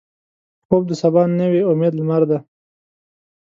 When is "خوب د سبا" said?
0.65-1.21